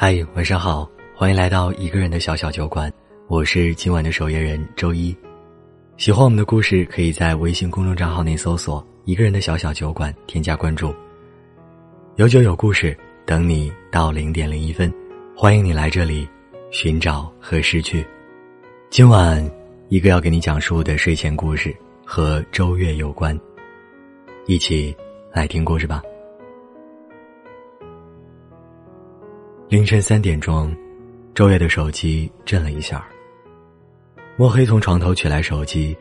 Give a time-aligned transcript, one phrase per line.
[0.00, 2.88] 嗨，晚上好，欢迎来到一个人的小小酒馆，
[3.26, 5.14] 我是今晚的守夜人周一。
[5.96, 10.94] 喜欢我们的故事，可以在微信公众账号内搜索“一个人的小小酒馆”，添加关注。
[12.14, 14.88] 有酒有故事，等你到零点零一分，
[15.34, 16.28] 欢迎你来这里
[16.70, 18.06] 寻找和失去。
[18.90, 19.44] 今晚
[19.88, 21.74] 一个要给你讲述的睡前故事
[22.04, 23.36] 和周月有关，
[24.46, 24.96] 一起
[25.32, 26.00] 来听故事吧。
[29.68, 30.74] 凌晨三点钟，
[31.34, 33.06] 周月的手机震了一下。
[34.34, 35.94] 墨黑从床头取来手机，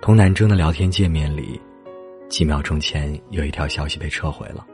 [0.00, 1.60] 同南征的聊天界面里，
[2.28, 4.66] 几秒钟前有一条消息被撤回了。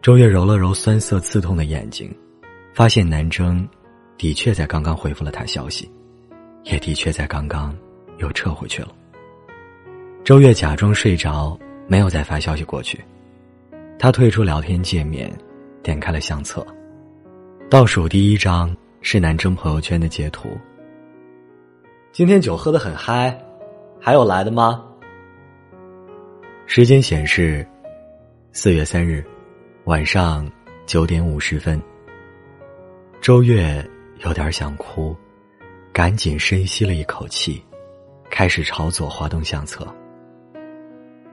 [0.00, 2.10] 周月揉了揉酸涩刺痛的眼睛，
[2.72, 3.68] 发现南征
[4.16, 5.90] 的确在刚刚回复了他消息，
[6.62, 7.76] 也的确在刚刚
[8.16, 8.88] 又撤回去了。
[10.24, 11.54] 周月假装睡着，
[11.86, 12.98] 没有再发消息过去。
[13.98, 15.30] 他退出聊天界面，
[15.82, 16.66] 点开了相册。
[17.68, 20.48] 倒数第一张是南征朋友圈的截图。
[22.12, 23.36] 今天酒喝得很嗨，
[24.00, 24.84] 还有来的吗？
[26.66, 27.66] 时间显示，
[28.52, 29.24] 四月三日
[29.82, 30.48] 晚上
[30.86, 31.82] 九点五十分。
[33.20, 33.84] 周月
[34.24, 35.16] 有点想哭，
[35.92, 37.60] 赶紧深吸了一口气，
[38.30, 39.84] 开始朝左滑动相册。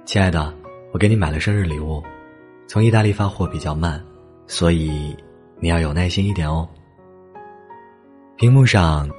[0.04, 0.52] 亲爱的，
[0.94, 2.02] 我给你买了生日礼物，
[2.66, 4.04] 从意大利发货比较慢，
[4.48, 5.16] 所以。
[5.64, 6.68] 你要有耐心一点哦。
[8.36, 9.10] 屏幕上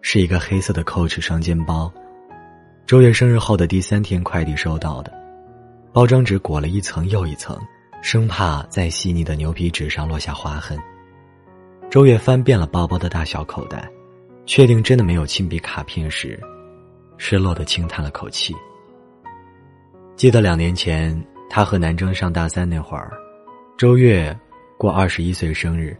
[0.00, 1.92] 是一个黑色的 Coach 双肩包，
[2.86, 5.12] 周月生日后的第三天快递收到的，
[5.92, 7.54] 包装纸裹了一层又一层，
[8.00, 10.78] 生怕在细腻的牛皮纸上落下划痕。
[11.90, 13.86] 周月翻遍了包包的大小口袋，
[14.46, 16.40] 确定真的没有亲笔卡片时，
[17.18, 18.56] 失落的轻叹了口气。
[20.16, 23.12] 记得两年前他和南征上大三那会儿，
[23.76, 24.34] 周月。
[24.80, 25.94] 过二十一岁生日，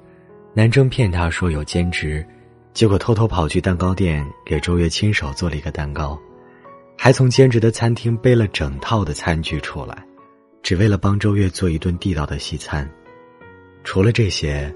[0.54, 2.26] 南征骗他说有兼职，
[2.72, 6.18] 结果偷偷跑去蛋糕店给周月亲手做了一个蛋糕，
[6.96, 10.02] 还从兼职的餐厅背了整套的餐具出来，
[10.62, 12.90] 只为了帮周月做一顿地道的西餐。
[13.84, 14.74] 除了这些，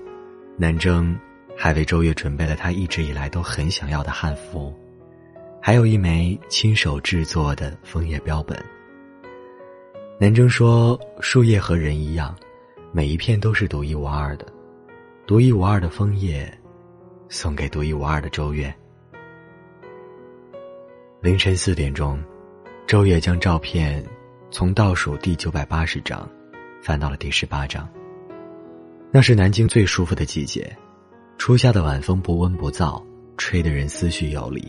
[0.59, 1.19] 南征
[1.57, 4.71] 还为周月准备了他一直以来都很想要的汉服，
[5.63, 8.63] 还有一枚亲手制作的枫叶标本。
[10.21, 12.37] 南征说：“树叶和人一样。”
[12.97, 14.47] 每一片都是独一无二的，
[15.27, 16.49] 独一无二的枫叶，
[17.29, 18.73] 送给独一无二的周月。
[21.21, 22.23] 凌晨四点钟，
[22.87, 24.01] 周月将照片
[24.49, 26.31] 从倒数第九百八十张
[26.81, 27.89] 翻到了第十八张。
[29.11, 30.73] 那是南京最舒服的季节，
[31.37, 33.05] 初夏的晚风不温不燥，
[33.37, 34.65] 吹得人思绪游离。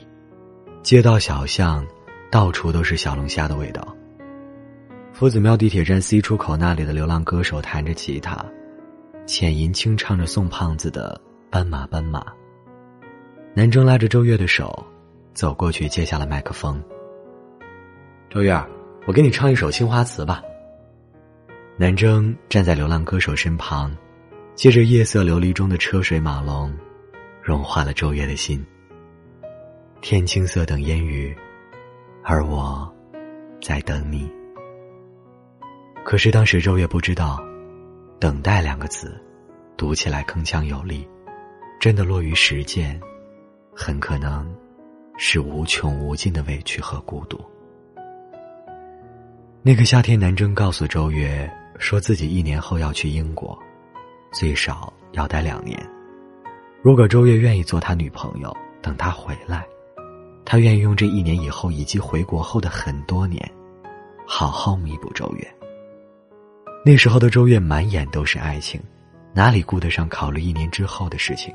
[0.81, 1.85] 街道小巷，
[2.31, 3.95] 到处都是小龙虾的味道。
[5.15, 8.45] 夫子庙地铁站 C 出口那里的流浪歌手弹着吉他，
[9.25, 11.17] 浅吟轻唱着宋胖子的
[11.49, 12.19] 《斑马斑马》。
[13.53, 14.85] 南征拉着周月的手，
[15.33, 16.83] 走过去接下了麦克风。
[18.29, 18.61] 周月，
[19.05, 20.43] 我给你唱一首《青花瓷》吧。
[21.77, 23.95] 南征站在流浪歌手身旁，
[24.53, 26.75] 借着夜色琉璃中的车水马龙，
[27.41, 28.61] 融化了周月的心。
[30.01, 31.33] 天青色等烟雨，
[32.21, 32.93] 而我，
[33.61, 34.29] 在等你。
[36.05, 37.43] 可是当时周月不知道
[38.21, 39.19] ，“等待”两个字，
[39.75, 41.05] 读起来铿锵有力，
[41.79, 43.01] 真的落于实践，
[43.73, 44.47] 很可能
[45.17, 47.43] 是无穷无尽的委屈和孤独。
[49.63, 53.57] 那个夏天，南征告诉周月，说自己一年后要去英国，
[54.31, 55.75] 最少要待两年。
[56.83, 59.65] 如果周月愿意做他女朋友，等他回来，
[60.45, 63.43] 他愿意用这一年以后以及回国后的很多年，
[64.27, 65.54] 好好弥补周月。
[66.87, 68.79] 那时候的周月满眼都是爱情，
[69.33, 71.51] 哪里顾得上考虑一年之后的事情？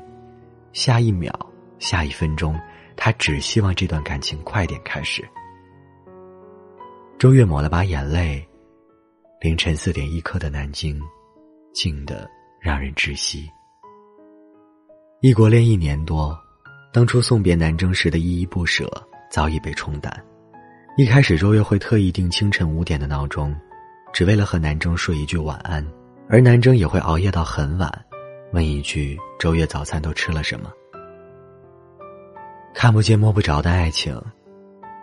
[0.73, 1.33] 下一秒，
[1.79, 2.53] 下一分钟，
[2.97, 5.25] 他只希望这段感情快点开始。
[7.17, 8.45] 周月抹了把眼泪，
[9.39, 11.01] 凌晨四点一刻的南京，
[11.73, 12.29] 静得
[12.59, 13.49] 让人窒息。
[15.21, 16.37] 异国恋一年多，
[16.91, 18.91] 当初送别南征时的依依不舍
[19.29, 20.13] 早已被冲淡。
[20.97, 23.55] 一开始，周月会特意定清晨五点的闹钟。
[24.13, 25.85] 只为了和南征说一句晚安，
[26.29, 28.05] 而南征也会熬夜到很晚，
[28.51, 30.71] 问一句：“周月早餐都吃了什么？”
[32.75, 34.21] 看不见摸不着的爱情，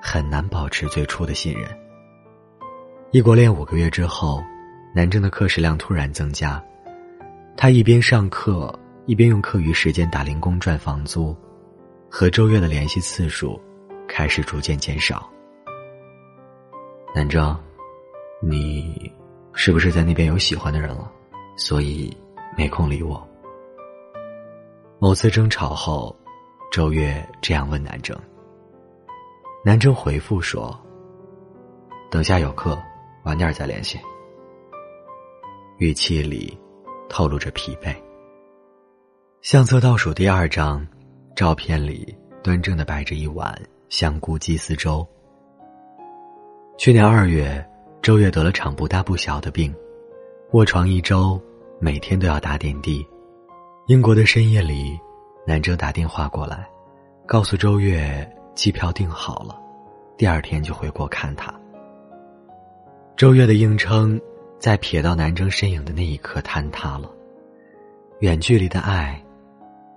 [0.02, 1.68] 很难保持最初的信任。
[3.10, 4.42] 异国恋五个月之后，
[4.94, 6.62] 南征的课时量突然增加，
[7.56, 11.34] 他一边上课一边用课余时间打零工赚房租，
[12.10, 13.60] 和周月的联系次数
[14.06, 15.28] 开始逐渐减少。
[17.14, 17.58] 南征。
[18.40, 19.12] 你
[19.52, 21.10] 是不是在那边有喜欢的人了，
[21.56, 22.16] 所以
[22.56, 23.26] 没空理我？
[25.00, 26.14] 某次争吵后，
[26.70, 28.16] 周月这样问南征。
[29.64, 30.78] 南征回复说
[32.10, 32.80] ：“等下有课，
[33.24, 33.98] 晚点再联系。”
[35.78, 36.56] 语气里
[37.08, 37.94] 透露着疲惫。
[39.40, 40.86] 相册倒数第二张，
[41.34, 43.52] 照片里端正的摆着一碗
[43.88, 45.06] 香菇鸡丝粥。
[46.76, 47.67] 去年二月，
[48.08, 49.70] 周月得了场不大不小的病，
[50.52, 51.38] 卧床一周，
[51.78, 53.06] 每天都要打点滴。
[53.86, 54.98] 英国的深夜里，
[55.46, 56.66] 南征打电话过来，
[57.26, 58.26] 告诉周月。
[58.54, 59.60] 机票订好了，
[60.16, 61.52] 第二天就回国看他。
[63.14, 64.18] 周月的硬撑，
[64.58, 67.10] 在瞥到南征身影的那一刻坍塌了。
[68.20, 69.22] 远距离的爱，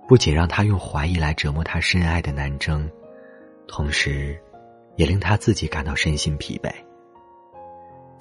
[0.06, 2.86] 不仅让他用怀疑来折磨他深爱的南征，
[3.66, 4.38] 同时，
[4.96, 6.70] 也令他自己感到身心疲惫。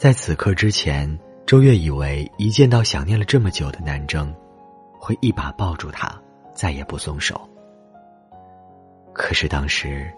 [0.01, 1.07] 在此刻之前，
[1.45, 4.33] 周月以为一见到想念了这么久的南征，
[4.97, 6.19] 会一把抱住他，
[6.55, 7.39] 再也不松手。
[9.13, 10.11] 可是当时。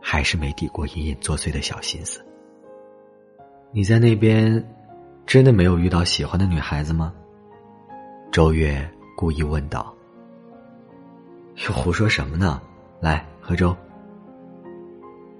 [0.00, 2.24] 还是没抵过隐隐作祟的小心思。
[3.72, 4.62] 你在那边，
[5.26, 7.12] 真的没有遇到喜欢的女孩子吗？
[8.30, 9.92] 周月故意问道。
[11.66, 12.60] 又胡说什么呢？
[13.00, 13.74] 来喝粥。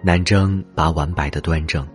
[0.02, 1.86] 南征把碗摆的端正。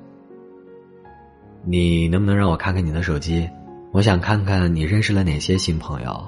[1.65, 3.50] 你能不能让我看看你的手机？
[3.92, 6.27] 我想看看你认识了哪些新朋友。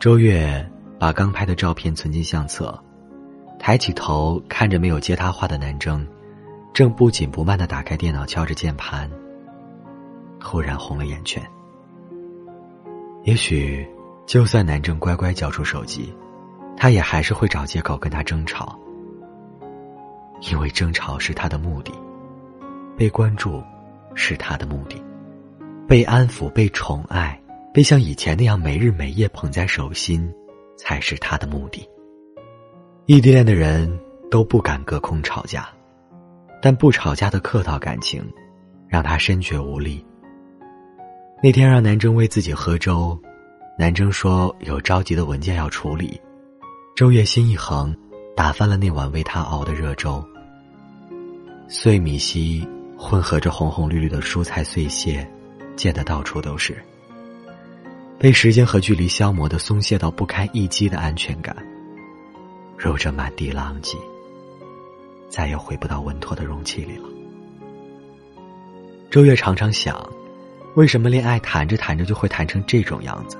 [0.00, 0.68] 周月
[0.98, 2.76] 把刚拍的照片存进相册。
[3.56, 6.06] 抬起头看着没有接他话的南征，
[6.74, 9.08] 正不紧不慢的打开电脑敲着键盘。
[10.42, 11.42] 忽然红了眼圈。
[13.22, 13.88] 也许，
[14.26, 16.12] 就算南征乖乖交出手机，
[16.76, 18.78] 他也还是会找借口跟他争吵，
[20.50, 21.92] 因为争吵是他的目的，
[22.98, 23.62] 被关注
[24.14, 25.02] 是他的目的，
[25.88, 27.40] 被安抚、被宠爱、
[27.72, 30.32] 被像以前那样没日没夜捧在手心，
[30.76, 31.88] 才是他的目的。
[33.06, 34.00] 异地恋的人
[34.30, 35.68] 都不敢隔空吵架，
[36.62, 38.24] 但不吵架的客套感情，
[38.88, 40.04] 让他深觉无力。
[41.42, 43.18] 那天让南征为自己喝粥，
[43.78, 46.18] 南征说有着急的文件要处理，
[46.96, 47.94] 周月心一横，
[48.34, 50.24] 打翻了那碗为他熬的热粥。
[51.68, 55.26] 碎米稀混合着红红绿绿的蔬菜碎屑，
[55.76, 56.76] 溅得到处都是。
[58.18, 61.54] 被时间和距离消磨的松懈到不堪一击的安全感。
[62.76, 63.96] 揉着满地狼藉，
[65.28, 67.08] 再也回不到稳妥的容器里了。
[69.10, 70.06] 周月常常想，
[70.74, 73.38] 为什么恋爱谈着谈着就会谈成这种样子？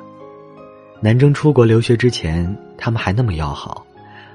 [1.01, 3.85] 南征出国留学之前，他们还那么要好，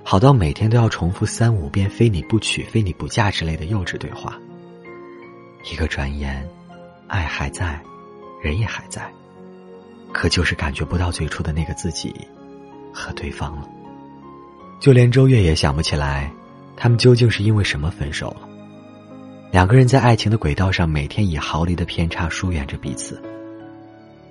[0.04, 4.38] 好到每天都要重复三五遍“非你不娶，非你不嫁”之类的幼稚对话。
[5.64, 6.48] 一个转眼，
[7.08, 7.80] 爱还在，
[8.42, 9.12] 人也还在，
[10.14, 12.16] 可就是感觉不到最初的那个自己
[12.94, 13.68] 和对方了。
[14.80, 16.32] 就连周月也想不起来，
[16.78, 18.48] 他们究竟是因为什么分手了。
[19.52, 23.22] 两个人在爱情的轨道上，每天以毫厘的偏差疏远着彼此。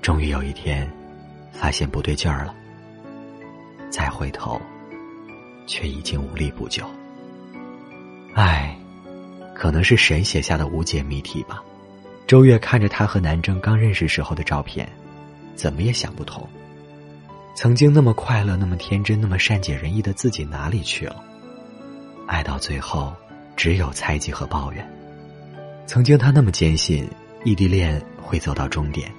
[0.01, 0.91] 终于有一天，
[1.53, 2.55] 发现不对劲儿了。
[3.91, 4.61] 再回头，
[5.67, 6.85] 却已经无力补救。
[8.33, 8.75] 爱，
[9.59, 11.61] 可能是神写下的无解谜题吧。
[12.29, 14.89] 周月看着他和南征刚认识时候的照片，
[15.57, 16.49] 怎么也想不通。
[17.57, 21.17] 曾经那么快乐、那么天真、那么善解人意的自己哪里去了？
[22.29, 23.13] 爱到最后，
[23.57, 24.89] 只有猜忌和抱怨。
[25.87, 27.09] 曾经他那么坚信
[27.45, 29.11] 异地恋会走到终点，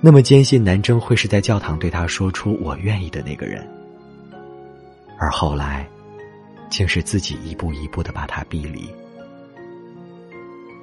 [0.00, 3.68] 那么坚信南征会是在教堂对他说出“我愿意”的那个人，
[5.18, 5.86] 而后来，
[6.70, 8.88] 竟是自己一步一步的把他逼离。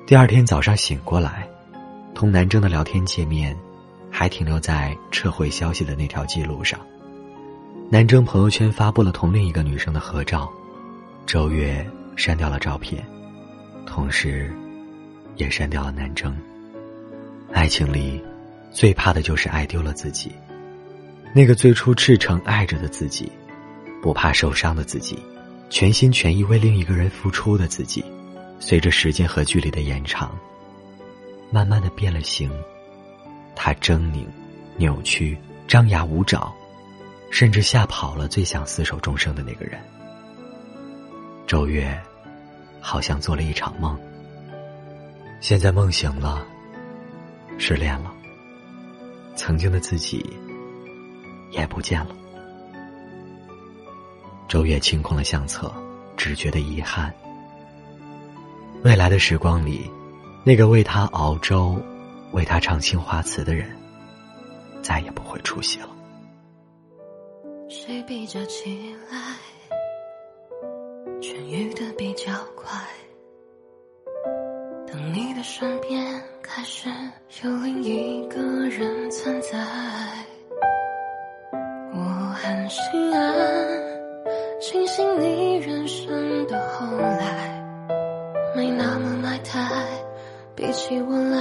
[0.07, 1.47] 第二天早上醒过来，
[2.13, 3.55] 同南征的聊天界面。
[4.17, 6.79] 还停留在撤回消息的那条记录上。
[7.89, 10.49] 南征朋友圈发布了同另一个女生的合照，
[11.25, 11.85] 周月
[12.15, 13.05] 删掉了照片，
[13.85, 14.55] 同时，
[15.35, 16.33] 也删掉了南征。
[17.51, 18.23] 爱情里，
[18.71, 20.31] 最怕的就是爱丢了自己，
[21.33, 23.29] 那个最初赤诚爱着的自己，
[24.01, 25.19] 不怕受伤的自己，
[25.69, 28.01] 全心全意为另一个人付出的自己，
[28.59, 30.37] 随着时间和距离的延长，
[31.51, 32.51] 慢慢的变了形。
[33.55, 34.25] 他狰狞、
[34.77, 36.53] 扭曲、张牙舞爪，
[37.31, 39.79] 甚至吓跑了最想厮守终生的那个人。
[41.47, 41.97] 周月，
[42.81, 43.97] 好像做了一场梦。
[45.39, 46.45] 现在梦醒了，
[47.57, 48.11] 失恋了，
[49.35, 50.25] 曾经的自己
[51.51, 52.15] 也不见了。
[54.47, 55.73] 周月清空了相册，
[56.17, 57.13] 只觉得遗憾。
[58.83, 59.89] 未来的时光里，
[60.43, 61.75] 那个为他熬粥。
[62.31, 63.65] 为他唱青花瓷的人，
[64.81, 65.89] 再也不会出现了。
[67.69, 69.17] 谁比较起来
[71.21, 72.77] 痊愈的比较快？
[74.91, 76.89] 当你的身边开始
[77.43, 79.57] 有另一个人存在，
[81.93, 83.23] 我很心安，
[84.59, 86.97] 庆幸你人生的后
[90.75, 91.39] 起我来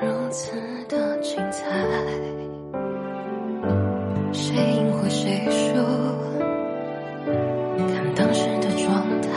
[0.00, 0.52] 如此
[0.88, 1.68] 的精彩。
[4.32, 5.74] 谁赢或谁输，
[7.76, 9.28] 看当时的状态。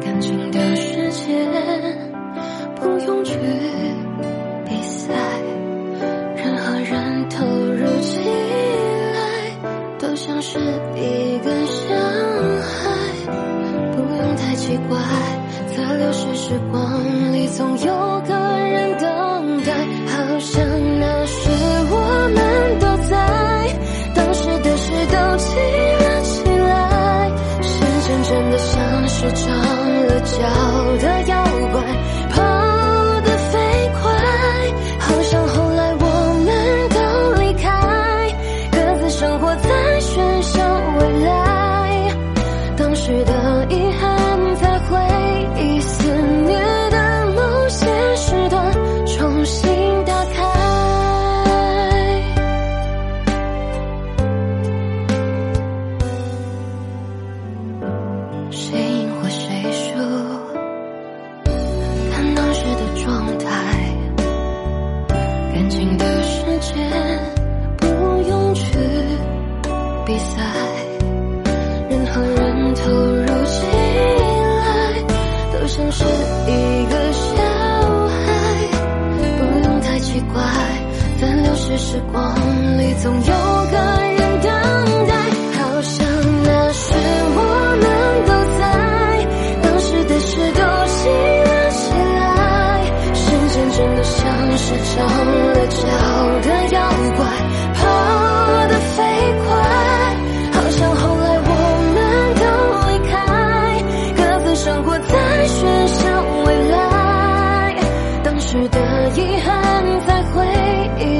[0.00, 1.46] 感情的世界
[2.74, 3.38] 不用去
[4.64, 5.12] 比赛，
[6.34, 8.18] 任何人投入起
[9.12, 9.52] 来
[9.98, 10.58] 都像是
[15.98, 19.72] 流逝时光里总有个人等待，
[20.08, 20.64] 好像
[21.00, 21.50] 那时
[21.90, 21.94] 我
[22.34, 23.12] 们都在，
[24.14, 25.54] 当时的事都记
[26.04, 27.30] 了起来，
[27.62, 29.44] 时间真的像是长
[30.06, 30.36] 了脚
[31.00, 31.13] 的
[81.74, 82.22] 在流逝时光
[82.78, 84.48] 里总有个人等
[85.08, 85.12] 待，
[85.58, 86.06] 好像
[86.44, 86.94] 那时
[87.34, 87.40] 我
[87.80, 87.84] 们
[88.26, 88.62] 都在，
[89.60, 91.82] 当时的事都记了起
[92.14, 92.22] 来，
[93.12, 94.22] 时间真的像
[94.56, 94.64] 是
[94.94, 95.02] 长
[95.52, 95.82] 了脚
[96.42, 96.78] 的妖
[97.16, 97.26] 怪，
[97.74, 97.80] 跑
[98.68, 99.02] 得飞
[99.42, 99.50] 快，
[100.52, 101.50] 好像后来我
[101.94, 101.98] 们
[102.38, 102.42] 都
[102.88, 103.12] 离开，
[104.16, 105.08] 各自生活在
[105.48, 106.02] 喧嚣
[106.46, 107.74] 未来，
[108.22, 108.78] 当时的
[109.16, 109.52] 遗憾
[110.06, 110.46] 在回
[111.00, 111.13] 忆。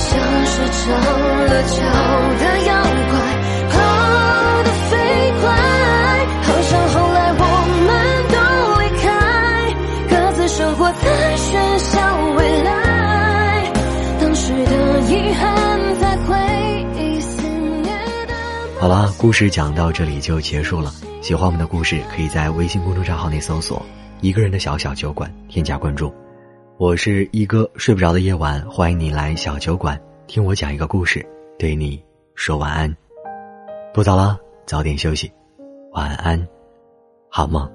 [0.00, 0.16] 像
[0.46, 0.88] 是长
[1.46, 1.76] 了脚
[2.38, 2.70] 的妖
[3.10, 3.14] 怪，
[3.68, 3.74] 跑
[4.64, 4.96] 得飞
[5.40, 5.44] 快，
[6.42, 7.42] 好像后来我
[7.86, 7.88] 们
[8.32, 8.36] 都
[8.80, 9.04] 离开，
[10.08, 11.04] 各自生活在
[11.36, 11.92] 喧嚣
[12.36, 13.70] 未来，
[14.20, 15.44] 当时的遗憾
[16.00, 16.34] 在回
[16.96, 17.92] 忆肆虐
[18.26, 18.32] 的。
[18.80, 20.90] 好了，故事讲到这里就结束了。
[21.20, 23.84] 喜欢我们的故事，可以在微信公众账号内搜索
[24.22, 26.10] “一个人的小小酒馆”，添加关注。
[26.80, 31.22] 我是一哥，睡不着的夜晚，欢迎你来小酒馆听我讲一个故事，
[31.58, 32.02] 对你
[32.34, 32.96] 说晚安。
[33.92, 35.30] 不早了，早点休息，
[35.92, 36.48] 晚安，
[37.28, 37.70] 好梦。